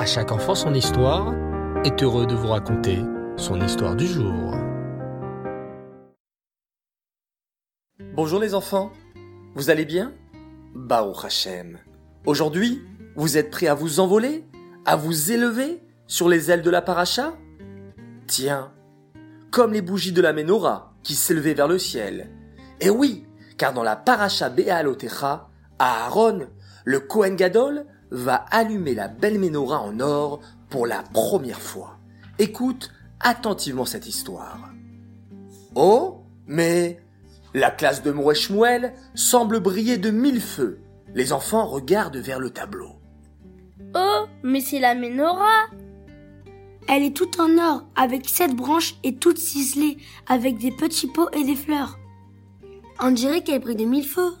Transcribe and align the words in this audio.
À 0.00 0.06
chaque 0.06 0.32
enfant 0.32 0.54
son 0.54 0.72
histoire 0.72 1.34
est 1.84 2.02
heureux 2.02 2.26
de 2.26 2.34
vous 2.34 2.46
raconter 2.46 3.00
son 3.36 3.60
histoire 3.60 3.94
du 3.94 4.06
jour. 4.06 4.54
Bonjour 8.14 8.40
les 8.40 8.54
enfants, 8.54 8.92
vous 9.54 9.68
allez 9.68 9.84
bien? 9.84 10.14
Baruch 10.74 11.22
Hashem. 11.22 11.80
Aujourd'hui, 12.24 12.80
vous 13.14 13.36
êtes 13.36 13.50
prêts 13.50 13.66
à 13.66 13.74
vous 13.74 14.00
envoler 14.00 14.46
À 14.86 14.96
vous 14.96 15.32
élever 15.32 15.82
sur 16.06 16.30
les 16.30 16.50
ailes 16.50 16.62
de 16.62 16.70
la 16.70 16.80
paracha? 16.80 17.34
Tiens, 18.26 18.72
comme 19.50 19.74
les 19.74 19.82
bougies 19.82 20.12
de 20.12 20.22
la 20.22 20.32
menorah 20.32 20.94
qui 21.02 21.14
s'élevaient 21.14 21.52
vers 21.52 21.68
le 21.68 21.78
ciel. 21.78 22.30
Et 22.80 22.88
oui, 22.88 23.26
car 23.58 23.74
dans 23.74 23.82
la 23.82 23.96
paracha 23.96 24.48
Be'alotecha, 24.48 25.50
Aaron, 25.78 26.48
le 26.86 27.00
Kohen 27.00 27.36
Gadol, 27.36 27.84
va 28.10 28.34
allumer 28.50 28.94
la 28.94 29.08
belle 29.08 29.38
menorah 29.38 29.82
en 29.82 30.00
or 30.00 30.40
pour 30.68 30.86
la 30.86 31.02
première 31.02 31.60
fois. 31.60 31.98
Écoute 32.38 32.90
attentivement 33.20 33.84
cette 33.84 34.06
histoire. 34.06 34.70
Oh, 35.74 36.22
mais 36.46 37.00
la 37.54 37.70
classe 37.70 38.02
de 38.02 38.10
Moré 38.10 38.36
semble 39.14 39.60
briller 39.60 39.98
de 39.98 40.10
mille 40.10 40.40
feux. 40.40 40.80
Les 41.14 41.32
enfants 41.32 41.66
regardent 41.66 42.16
vers 42.16 42.38
le 42.38 42.50
tableau. 42.50 42.96
Oh, 43.94 44.24
mais 44.42 44.60
c'est 44.60 44.78
la 44.78 44.94
menorah 44.94 45.66
Elle 46.88 47.02
est 47.02 47.16
toute 47.16 47.38
en 47.40 47.58
or, 47.58 47.82
avec 47.96 48.28
sept 48.28 48.54
branches 48.54 48.96
et 49.02 49.16
toutes 49.16 49.38
ciselées, 49.38 49.98
avec 50.28 50.58
des 50.58 50.70
petits 50.70 51.08
pots 51.08 51.30
et 51.32 51.44
des 51.44 51.56
fleurs. 51.56 51.98
On 53.00 53.10
dirait 53.10 53.42
qu'elle 53.42 53.60
brille 53.60 53.76
de 53.76 53.84
mille 53.84 54.06
feux. 54.06 54.34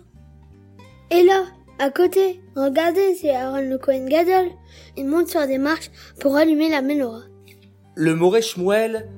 Et 1.10 1.24
là, 1.24 1.44
à 1.80 1.90
côté, 1.90 2.42
regardez, 2.56 3.14
c'est 3.14 3.34
Aaron 3.34 3.62
le 3.62 3.78
Cohen 3.78 4.04
Gadol. 4.06 4.50
Il 4.98 5.06
monte 5.06 5.28
sur 5.28 5.46
des 5.46 5.56
marches 5.56 5.90
pour 6.20 6.36
allumer 6.36 6.68
la 6.68 6.82
menorah. 6.82 7.22
Le 7.96 8.14
Moré 8.14 8.42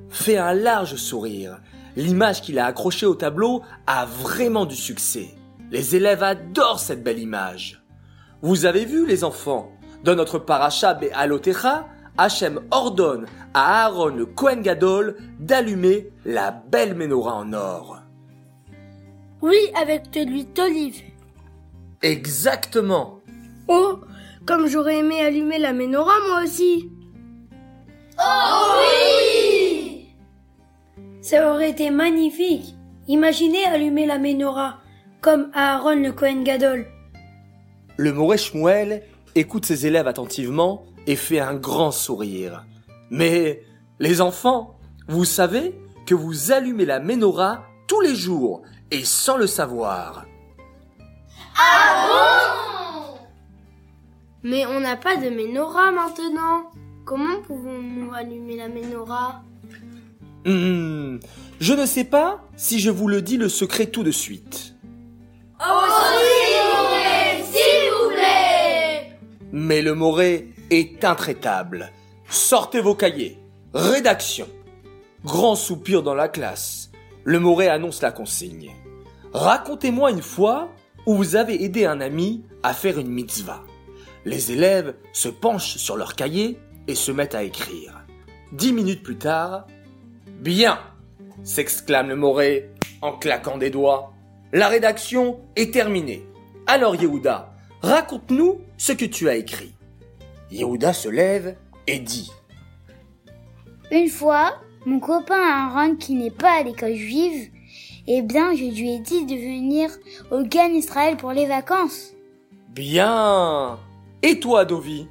fait 0.09 0.37
un 0.37 0.53
large 0.53 0.95
sourire. 0.95 1.59
L'image 1.97 2.41
qu'il 2.41 2.59
a 2.59 2.65
accrochée 2.65 3.05
au 3.05 3.15
tableau 3.15 3.63
a 3.85 4.05
vraiment 4.05 4.65
du 4.65 4.77
succès. 4.77 5.27
Les 5.71 5.97
élèves 5.97 6.23
adorent 6.23 6.79
cette 6.79 7.03
belle 7.03 7.19
image. 7.19 7.83
Vous 8.41 8.65
avez 8.65 8.85
vu, 8.85 9.05
les 9.05 9.25
enfants, 9.25 9.69
dans 10.05 10.15
notre 10.15 10.39
paracha 10.39 10.93
Be'alotecha, 10.93 11.87
Hachem 12.17 12.61
ordonne 12.71 13.25
à 13.53 13.85
Aaron 13.85 14.15
le 14.15 14.25
Kohen 14.25 14.61
Gadol 14.61 15.17
d'allumer 15.37 16.11
la 16.23 16.51
belle 16.51 16.95
menorah 16.95 17.35
en 17.35 17.51
or. 17.51 17.99
Oui, 19.41 19.57
avec 19.75 20.11
de 20.11 20.21
l'huile 20.21 20.53
d'olive. 20.53 21.01
Exactement. 22.03 23.21
Oh, 23.69 23.99
comme 24.45 24.67
j'aurais 24.67 24.99
aimé 24.99 25.21
allumer 25.21 25.57
la 25.57 25.71
menorah 25.71 26.19
moi 26.27 26.43
aussi. 26.43 26.91
Oh 28.19 28.75
oui 28.81 30.09
Ça 31.21 31.51
aurait 31.51 31.69
été 31.69 31.89
magnifique. 31.89 32.75
Imaginez 33.07 33.63
allumer 33.65 34.05
la 34.05 34.19
menorah, 34.19 34.79
comme 35.21 35.49
Aaron 35.53 35.95
le 35.95 36.11
Kohen 36.11 36.43
Gadol. 36.43 36.85
Le 37.95 38.11
Moré 38.11 38.37
Shmuel 38.37 39.03
écoute 39.35 39.65
ses 39.65 39.85
élèves 39.87 40.07
attentivement 40.07 40.85
et 41.07 41.15
fait 41.15 41.39
un 41.39 41.55
grand 41.55 41.91
sourire. 41.91 42.65
Mais, 43.11 43.61
les 43.99 44.19
enfants, 44.19 44.77
vous 45.07 45.25
savez 45.25 45.73
que 46.05 46.15
vous 46.15 46.51
allumez 46.51 46.85
la 46.85 46.99
menorah 46.99 47.63
tous 47.87 48.01
les 48.01 48.15
jours 48.15 48.61
et 48.91 49.05
sans 49.05 49.37
le 49.37 49.47
savoir. 49.47 50.25
Ah 51.57 52.07
bon 52.07 53.17
Mais 54.43 54.65
on 54.65 54.79
n'a 54.79 54.95
pas 54.95 55.17
de 55.17 55.29
menorah 55.29 55.91
maintenant. 55.91 56.71
Comment 57.05 57.41
pouvons-nous 57.45 58.13
allumer 58.13 58.57
la 58.57 58.69
menorah? 58.69 59.43
Hmm, 60.45 61.19
je 61.59 61.73
ne 61.73 61.85
sais 61.85 62.03
pas 62.03 62.41
si 62.57 62.79
je 62.79 62.89
vous 62.89 63.07
le 63.07 63.21
dis 63.21 63.37
le 63.37 63.49
secret 63.49 63.87
tout 63.87 64.03
de 64.03 64.11
suite. 64.11 64.75
Oh, 65.59 65.85
s'il 67.51 67.91
vous 67.91 68.09
plaît 68.09 69.17
Mais 69.51 69.81
le 69.81 69.93
Moré 69.95 70.53
est 70.69 71.05
intraitable. 71.05 71.91
Sortez 72.29 72.81
vos 72.81 72.95
cahiers. 72.95 73.39
Rédaction. 73.73 74.47
Grand 75.23 75.55
soupir 75.55 76.03
dans 76.03 76.15
la 76.15 76.27
classe. 76.27 76.91
Le 77.23 77.39
Moré 77.39 77.69
annonce 77.69 78.01
la 78.01 78.11
consigne. 78.11 78.71
Racontez-moi 79.33 80.11
une 80.11 80.21
fois 80.21 80.69
où 81.05 81.15
vous 81.15 81.35
avez 81.35 81.63
aidé 81.63 81.85
un 81.85 82.01
ami 82.01 82.43
à 82.63 82.73
faire 82.73 82.99
une 82.99 83.09
mitzvah. 83.09 83.63
Les 84.25 84.51
élèves 84.51 84.95
se 85.11 85.29
penchent 85.29 85.77
sur 85.77 85.97
leur 85.97 86.15
cahier 86.15 86.57
et 86.87 86.95
se 86.95 87.11
mettent 87.11 87.35
à 87.35 87.43
écrire. 87.43 88.05
Dix 88.51 88.73
minutes 88.73 89.03
plus 89.03 89.17
tard, 89.17 89.67
Bien 90.43 90.79
s'exclame 91.43 92.09
le 92.09 92.15
Moré 92.15 92.69
en 93.01 93.13
claquant 93.13 93.57
des 93.57 93.69
doigts. 93.69 94.13
La 94.51 94.67
rédaction 94.67 95.39
est 95.55 95.73
terminée. 95.73 96.25
Alors 96.67 96.95
Yehuda, 96.95 97.53
raconte-nous 97.81 98.61
ce 98.77 98.91
que 98.91 99.05
tu 99.05 99.29
as 99.29 99.35
écrit. 99.35 99.73
Yehuda 100.51 100.93
se 100.93 101.09
lève 101.09 101.55
et 101.87 101.99
dit 101.99 102.31
Une 103.91 104.09
fois, 104.09 104.55
mon 104.85 104.99
copain 104.99 105.41
Aaron 105.41 105.95
qui 105.95 106.15
n'est 106.15 106.29
pas 106.29 106.59
à 106.59 106.63
l'école 106.63 106.95
juive, 106.95 107.49
eh 108.07 108.21
bien, 108.21 108.53
je 108.55 108.65
lui 108.65 108.91
ai 108.93 108.99
dit 108.99 109.25
de 109.25 109.35
venir 109.35 109.89
au 110.31 110.43
Gan 110.43 110.73
Israël 110.73 111.17
pour 111.17 111.31
les 111.31 111.45
vacances. 111.45 112.13
Bien 112.69 113.79
Et 114.21 114.39
toi, 114.39 114.65
Dovi? 114.65 115.07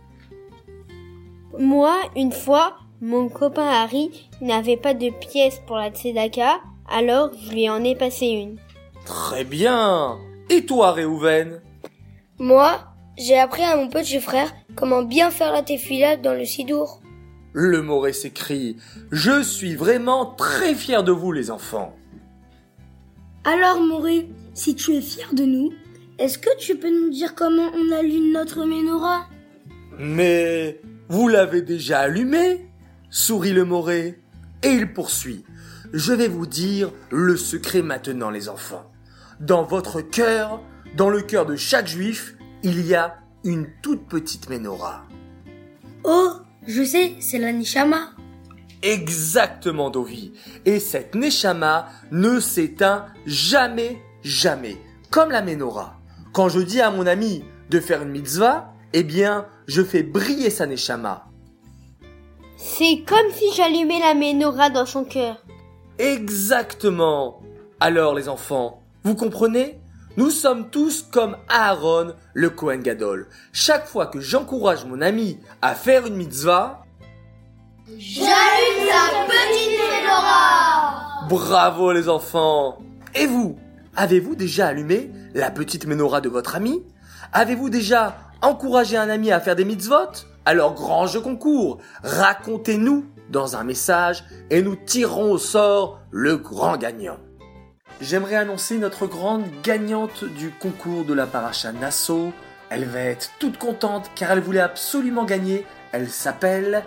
Moi, 1.58 1.94
une 2.16 2.32
fois, 2.32 2.76
mon 3.00 3.28
copain 3.28 3.66
Harry 3.68 4.28
n'avait 4.40 4.76
pas 4.76 4.94
de 4.94 5.10
pièces 5.10 5.60
pour 5.66 5.76
la 5.76 5.90
tzedaka, 5.90 6.60
alors 6.90 7.30
je 7.44 7.52
lui 7.52 7.68
en 7.68 7.82
ai 7.84 7.94
passé 7.94 8.26
une. 8.26 8.58
Très 9.04 9.44
bien 9.44 10.18
Et 10.50 10.64
toi, 10.66 10.92
Réhouven? 10.92 11.60
Moi, 12.38 12.80
j'ai 13.16 13.38
appris 13.38 13.62
à 13.62 13.76
mon 13.76 13.88
petit 13.88 14.20
frère 14.20 14.52
comment 14.74 15.02
bien 15.02 15.30
faire 15.30 15.52
la 15.52 15.62
tefila 15.62 16.16
dans 16.16 16.34
le 16.34 16.44
sidour. 16.44 17.00
Le 17.52 17.82
Moré 17.82 18.12
s'écrie 18.12 18.76
Je 19.10 19.42
suis 19.42 19.76
vraiment 19.76 20.26
très 20.26 20.74
fier 20.74 21.04
de 21.04 21.12
vous, 21.12 21.32
les 21.32 21.50
enfants. 21.50 21.94
Alors 23.44 23.80
Moré, 23.80 24.28
si 24.54 24.76
tu 24.76 24.94
es 24.94 25.00
fier 25.00 25.34
de 25.34 25.42
nous, 25.44 25.72
est-ce 26.18 26.38
que 26.38 26.56
tu 26.60 26.76
peux 26.76 26.90
nous 26.90 27.10
dire 27.10 27.34
comment 27.34 27.70
on 27.74 27.90
allume 27.90 28.32
notre 28.32 28.64
menorah? 28.64 29.26
Mais 29.98 30.80
vous 31.08 31.26
l'avez 31.26 31.62
déjà 31.62 32.00
allumé 32.00 32.68
sourit 33.10 33.52
le 33.52 33.64
Moré. 33.64 34.20
Et 34.62 34.68
il 34.68 34.92
poursuit. 34.92 35.44
Je 35.92 36.12
vais 36.12 36.28
vous 36.28 36.46
dire 36.46 36.92
le 37.10 37.36
secret 37.36 37.82
maintenant, 37.82 38.30
les 38.30 38.48
enfants. 38.48 38.90
Dans 39.40 39.64
votre 39.64 40.00
cœur, 40.00 40.62
dans 40.96 41.10
le 41.10 41.20
cœur 41.20 41.44
de 41.44 41.56
chaque 41.56 41.88
juif, 41.88 42.36
il 42.62 42.86
y 42.86 42.94
a 42.94 43.16
une 43.42 43.66
toute 43.82 44.06
petite 44.06 44.48
menorah. 44.48 45.04
Oh, 46.04 46.30
je 46.66 46.84
sais, 46.84 47.14
c'est 47.18 47.38
la 47.38 47.52
Nishama. 47.52 48.12
Exactement, 48.82 49.90
Dovi. 49.90 50.32
Et 50.64 50.80
cette 50.80 51.14
Neshama 51.14 51.86
ne 52.10 52.40
s'éteint 52.40 53.06
jamais, 53.26 54.02
jamais. 54.22 54.76
Comme 55.10 55.30
la 55.30 55.42
menorah. 55.42 55.98
Quand 56.32 56.48
je 56.48 56.60
dis 56.60 56.80
à 56.80 56.90
mon 56.90 57.06
ami 57.06 57.44
de 57.70 57.80
faire 57.80 58.02
une 58.02 58.10
mitzvah, 58.10 58.72
eh 58.92 59.02
bien, 59.02 59.46
je 59.66 59.82
fais 59.82 60.02
briller 60.02 60.50
sa 60.50 60.66
Neshama. 60.66 61.26
C'est 62.56 63.02
comme 63.06 63.30
si 63.32 63.52
j'allumais 63.54 64.00
la 64.00 64.14
menorah 64.14 64.70
dans 64.70 64.86
son 64.86 65.04
cœur. 65.04 65.42
Exactement. 65.98 67.40
Alors, 67.80 68.14
les 68.14 68.28
enfants, 68.28 68.82
vous 69.04 69.14
comprenez? 69.14 69.80
Nous 70.16 70.30
sommes 70.30 70.70
tous 70.70 71.02
comme 71.10 71.36
Aaron, 71.48 72.14
le 72.34 72.50
Kohen 72.50 72.82
Gadol. 72.82 73.28
Chaque 73.52 73.86
fois 73.86 74.06
que 74.06 74.20
j'encourage 74.20 74.84
mon 74.84 75.00
ami 75.00 75.38
à 75.62 75.74
faire 75.74 76.06
une 76.06 76.16
mitzvah, 76.16 76.84
J'allume 77.88 78.86
la 78.86 79.26
petite 79.26 79.76
menorah 79.76 81.26
Bravo 81.28 81.92
les 81.92 82.08
enfants 82.08 82.78
Et 83.12 83.26
vous 83.26 83.58
Avez-vous 83.96 84.36
déjà 84.36 84.68
allumé 84.68 85.10
la 85.34 85.50
petite 85.50 85.86
menorah 85.86 86.20
de 86.20 86.28
votre 86.28 86.54
ami? 86.54 86.84
Avez-vous 87.32 87.70
déjà 87.70 88.16
encouragé 88.40 88.96
un 88.96 89.08
ami 89.10 89.32
à 89.32 89.40
faire 89.40 89.56
des 89.56 89.64
mitzvot? 89.64 90.26
Alors 90.44 90.74
grand 90.74 91.08
jeu 91.08 91.20
concours, 91.20 91.78
racontez-nous 92.04 93.04
dans 93.30 93.56
un 93.56 93.64
message 93.64 94.24
et 94.50 94.62
nous 94.62 94.76
tirerons 94.76 95.32
au 95.32 95.38
sort 95.38 96.00
le 96.12 96.36
grand 96.36 96.76
gagnant. 96.76 97.18
J'aimerais 98.00 98.36
annoncer 98.36 98.78
notre 98.78 99.06
grande 99.06 99.44
gagnante 99.64 100.24
du 100.24 100.50
concours 100.50 101.04
de 101.04 101.14
la 101.14 101.26
paracha 101.26 101.72
Nassau. 101.72 102.32
Elle 102.70 102.84
va 102.84 103.00
être 103.00 103.30
toute 103.40 103.58
contente 103.58 104.08
car 104.14 104.30
elle 104.30 104.40
voulait 104.40 104.60
absolument 104.60 105.24
gagner. 105.24 105.66
Elle 105.90 106.08
s'appelle 106.08 106.84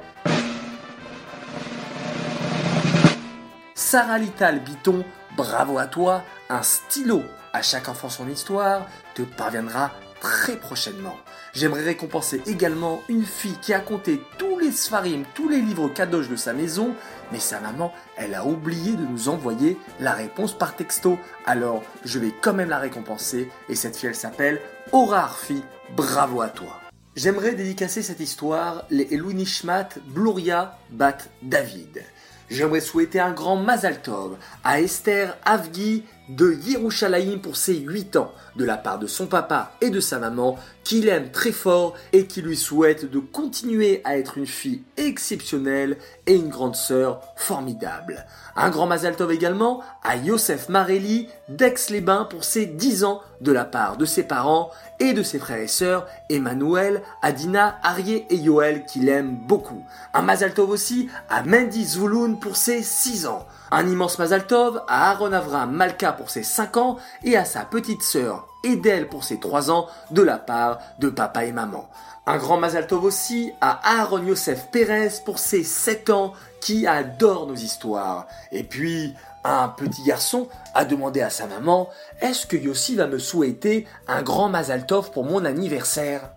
Sarah 3.96 4.18
Lital 4.18 4.60
Biton, 4.60 5.06
bravo 5.38 5.78
à 5.78 5.86
toi, 5.86 6.22
un 6.50 6.64
stylo 6.64 7.24
à 7.54 7.62
chaque 7.62 7.88
enfant 7.88 8.10
son 8.10 8.28
histoire 8.28 8.88
te 9.14 9.22
parviendra 9.22 9.94
très 10.20 10.58
prochainement. 10.58 11.16
J'aimerais 11.54 11.86
récompenser 11.86 12.42
également 12.46 13.04
une 13.08 13.24
fille 13.24 13.58
qui 13.62 13.74
a 13.74 13.80
compté 13.80 14.22
tous 14.38 14.60
les 14.60 14.74
sfarim, 14.74 15.24
tous 15.34 15.48
les 15.48 15.62
livres 15.62 15.88
kadosh 15.88 16.28
de 16.28 16.36
sa 16.36 16.52
maison, 16.52 16.94
mais 17.32 17.40
sa 17.40 17.62
maman, 17.62 17.94
elle 18.18 18.36
a 18.36 18.46
oublié 18.46 18.98
de 18.98 19.06
nous 19.06 19.30
envoyer 19.30 19.78
la 20.02 20.12
réponse 20.12 20.58
par 20.58 20.76
texto. 20.76 21.18
Alors, 21.46 21.82
je 22.04 22.20
vais 22.20 22.34
quand 22.42 22.54
même 22.54 22.72
la 22.72 22.80
récompenser, 22.80 23.50
et 23.70 23.76
cette 23.76 23.96
fille, 23.96 24.10
elle 24.10 24.16
s'appelle 24.16 24.60
Aura 24.92 25.20
Arfi. 25.20 25.64
Bravo 25.96 26.42
à 26.42 26.50
toi. 26.50 26.82
J'aimerais 27.16 27.56
dédicacer 27.56 28.02
cette 28.02 28.20
histoire 28.20 28.84
les 28.90 29.08
Elou 29.14 29.32
Nishmat 29.32 29.88
Bluria 30.08 30.78
Bat 30.90 31.20
David. 31.42 32.04
J'aimerais 32.50 32.82
souhaiter 32.82 33.20
un 33.20 33.32
grand 33.32 33.56
Mazal 33.56 34.02
Tov 34.02 34.38
à 34.64 34.80
Esther 34.80 35.36
Avgi 35.46 36.04
de 36.30 36.54
Yerushalayim 36.54 37.40
pour 37.40 37.56
ses 37.56 37.76
8 37.76 38.16
ans, 38.16 38.32
de 38.56 38.66
la 38.66 38.78
part 38.78 39.00
de 39.00 39.08
son 39.08 39.28
papa 39.28 39.72
et 39.82 39.90
de 39.90 40.00
sa 40.00 40.20
maman, 40.20 40.58
qu'il 40.84 41.10
aime 41.10 41.32
très 41.32 41.52
fort 41.52 41.96
et 42.14 42.26
qui 42.26 42.42
lui 42.42 42.56
souhaite 42.56 43.10
de 43.10 43.20
continuer 43.20 44.02
à 44.04 44.18
être 44.18 44.38
une 44.38 44.46
fille 44.46 44.84
exceptionnelle 44.98 45.98
et 46.28 46.36
une 46.36 46.50
grande 46.50 46.76
sœur 46.76 47.22
formidable. 47.36 48.26
Un 48.56 48.70
grand 48.70 48.88
Mazal 48.88 49.16
Tov 49.16 49.32
également 49.32 49.82
à 50.04 50.16
Yosef 50.16 50.70
Marelli 50.70 51.28
d'Aix-les-Bains 51.50 52.26
pour 52.26 52.44
ses 52.44 52.66
10 52.66 53.04
ans, 53.04 53.22
de 53.42 53.52
la 53.52 53.66
part 53.66 53.98
de 53.98 54.06
ses 54.06 54.24
parents 54.24 54.72
et 55.00 55.12
de 55.12 55.24
ses 55.24 55.40
frères 55.40 55.60
et 55.60 55.68
sœurs, 55.68 56.08
Emmanuel, 56.30 57.02
Adina, 57.22 57.78
Arié 57.84 58.26
et 58.30 58.38
Yoel, 58.38 58.86
qu'il 58.86 59.10
aime 59.10 59.36
beaucoup. 59.48 59.84
Un 60.14 60.22
Mazal 60.22 60.54
Tov 60.54 60.70
aussi 60.70 61.10
à 61.30 61.44
Mendy 61.44 61.84
Zvouloun 61.84 62.40
pour 62.40 62.56
ses 62.56 62.82
6 62.82 63.28
ans. 63.28 63.46
Un 63.72 63.88
immense 63.88 64.20
Mazal 64.20 64.48
Tov 64.48 64.82
à 64.88 65.12
Aaron 65.12 65.34
Avram 65.34 65.72
Malka 65.72 66.14
pour 66.16 66.30
ses 66.30 66.44
5 66.44 66.78
ans 66.78 66.98
et 67.24 67.38
à 67.38 67.46
sa 67.46 67.62
petite 67.62 68.02
sœur 68.02 68.48
Edel 68.64 69.08
pour 69.08 69.24
ses 69.24 69.40
3 69.40 69.72
ans 69.72 69.88
de 70.12 70.22
la 70.22 70.38
part 70.38 70.80
de 71.00 71.10
papa 71.10 71.46
et 71.46 71.52
maman. 71.52 71.88
Un 72.26 72.38
grand 72.38 72.58
Mazal 72.58 72.88
Tov 72.88 73.04
aussi 73.04 73.52
à 73.62 73.80
Aaron 74.00 74.24
Yosef 74.24 74.72
Pérez 74.72 75.10
pour 75.24 75.38
ses 75.38 75.64
7 75.64 76.10
ans 76.10 76.34
qui 76.60 76.88
adore 76.88 77.46
nos 77.46 77.56
histoires. 77.56 78.26
Et 78.52 78.64
puis, 78.64 79.14
un 79.44 79.68
petit 79.68 80.02
garçon 80.02 80.48
a 80.74 80.86
demandé 80.86 81.22
à 81.22 81.30
sa 81.30 81.46
maman 81.46 81.88
Est-ce 82.22 82.48
que 82.48 82.58
Yossi 82.58 82.96
va 82.96 83.06
me 83.06 83.20
souhaiter 83.20 83.86
un 84.08 84.24
grand 84.24 84.50
Mazal 84.50 84.88
Tov 84.88 85.12
pour 85.12 85.24
mon 85.24 85.46
anniversaire? 85.46 86.32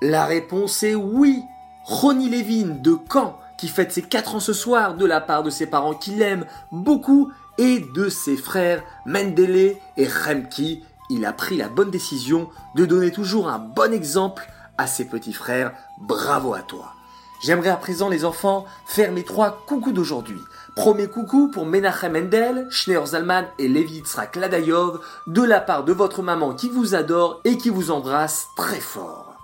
La 0.00 0.26
réponse 0.26 0.84
est 0.84 0.94
oui 0.94 1.42
Ronnie 1.84 2.30
Levin 2.30 2.76
de 2.80 2.96
Caen 3.12 3.36
qui 3.58 3.68
fête 3.68 3.90
ses 3.90 4.02
4 4.02 4.36
ans 4.36 4.40
ce 4.40 4.52
soir 4.52 4.94
de 4.94 5.06
la 5.06 5.20
part 5.20 5.42
de 5.42 5.50
ses 5.50 5.66
parents 5.66 5.94
qui 5.94 6.10
l'aiment 6.10 6.46
beaucoup 6.70 7.32
et 7.58 7.80
de 7.80 8.08
ses 8.08 8.36
frères 8.36 8.82
Mendele 9.06 9.76
et 9.96 10.08
Remki. 10.08 10.82
Il 11.10 11.24
a 11.24 11.32
pris 11.32 11.56
la 11.56 11.68
bonne 11.68 11.90
décision 11.90 12.48
de 12.74 12.84
donner 12.84 13.10
toujours 13.10 13.48
un 13.48 13.58
bon 13.58 13.92
exemple 13.92 14.48
à 14.78 14.86
ses 14.86 15.04
petits 15.04 15.32
frères. 15.32 15.72
Bravo 16.00 16.54
à 16.54 16.62
toi. 16.62 16.92
J'aimerais 17.42 17.68
à 17.68 17.76
présent 17.76 18.08
les 18.08 18.24
enfants 18.24 18.64
faire 18.86 19.12
mes 19.12 19.22
trois 19.22 19.64
coucous 19.66 19.92
d'aujourd'hui. 19.92 20.40
Premier 20.74 21.06
coucou 21.06 21.48
pour 21.48 21.66
Menachem 21.66 22.12
Mendel, 22.12 22.66
Schneur 22.70 23.06
Zalman 23.06 23.46
et 23.58 23.68
Levi 23.68 23.96
Yitzhak 23.96 24.38
de 24.38 25.42
la 25.42 25.60
part 25.60 25.84
de 25.84 25.92
votre 25.92 26.22
maman 26.22 26.54
qui 26.54 26.68
vous 26.68 26.94
adore 26.94 27.40
et 27.44 27.56
qui 27.56 27.70
vous 27.70 27.90
embrasse 27.90 28.48
très 28.56 28.80
fort. 28.80 29.36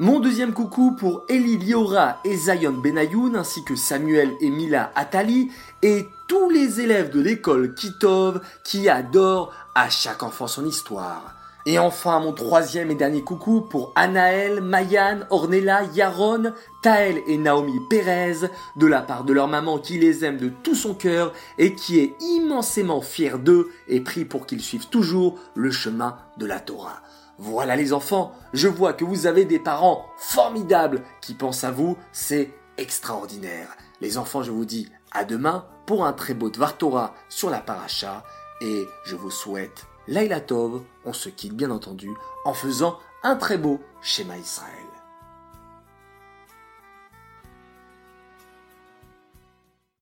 Mon 0.00 0.18
deuxième 0.18 0.54
coucou 0.54 0.92
pour 0.92 1.24
Eli 1.28 1.58
Liora 1.58 2.20
et 2.24 2.34
Zion 2.34 2.72
Benayoun 2.72 3.36
ainsi 3.36 3.64
que 3.64 3.76
Samuel 3.76 4.32
et 4.40 4.48
Mila 4.48 4.90
Atali 4.94 5.52
et 5.82 6.08
tous 6.28 6.50
les 6.50 6.80
élèves 6.80 7.10
de 7.10 7.20
l'école 7.20 7.74
Kitov 7.74 8.40
qui 8.64 8.88
adorent 8.88 9.52
à 9.74 9.88
chaque 9.88 10.22
enfant 10.22 10.46
son 10.46 10.66
histoire. 10.66 11.34
Et 11.66 11.78
enfin 11.78 12.20
mon 12.20 12.32
troisième 12.32 12.90
et 12.90 12.94
dernier 12.94 13.22
coucou 13.22 13.60
pour 13.60 13.92
Anaël, 13.94 14.62
Mayan, 14.62 15.20
Ornella, 15.28 15.82
Yaron, 15.94 16.54
Taël 16.82 17.20
et 17.26 17.36
Naomi 17.36 17.78
Pérez 17.90 18.48
de 18.76 18.86
la 18.86 19.02
part 19.02 19.24
de 19.24 19.34
leur 19.34 19.46
maman 19.46 19.78
qui 19.78 19.98
les 19.98 20.24
aime 20.24 20.38
de 20.38 20.50
tout 20.62 20.74
son 20.74 20.94
cœur 20.94 21.32
et 21.58 21.74
qui 21.74 21.98
est 21.98 22.14
immensément 22.22 23.02
fière 23.02 23.38
d'eux 23.38 23.68
et 23.88 24.00
prie 24.00 24.24
pour 24.24 24.46
qu'ils 24.46 24.62
suivent 24.62 24.88
toujours 24.88 25.38
le 25.54 25.70
chemin 25.70 26.16
de 26.38 26.46
la 26.46 26.60
Torah. 26.60 27.02
Voilà 27.38 27.76
les 27.76 27.92
enfants, 27.92 28.32
je 28.52 28.68
vois 28.68 28.92
que 28.92 29.04
vous 29.04 29.26
avez 29.26 29.44
des 29.44 29.58
parents 29.58 30.06
formidables 30.18 31.02
qui 31.20 31.34
pensent 31.34 31.64
à 31.64 31.70
vous, 31.70 31.96
c'est 32.12 32.52
extraordinaire. 32.78 33.68
Les 34.00 34.16
enfants, 34.16 34.42
je 34.42 34.50
vous 34.50 34.64
dis 34.64 34.88
à 35.12 35.24
demain 35.24 35.66
pour 35.86 36.04
un 36.04 36.12
très 36.12 36.34
beau 36.34 36.50
Dvar 36.50 36.76
Torah 36.76 37.14
sur 37.28 37.50
la 37.50 37.60
paracha 37.60 38.24
et 38.60 38.86
je 39.04 39.16
vous 39.16 39.30
souhaite 39.30 39.86
Laila 40.06 40.40
Tov. 40.40 40.82
On 41.04 41.12
se 41.12 41.28
quitte 41.28 41.54
bien 41.54 41.70
entendu 41.70 42.10
en 42.44 42.52
faisant 42.52 42.98
un 43.22 43.36
très 43.36 43.58
beau 43.58 43.80
schéma 44.00 44.36
Israël. 44.36 44.89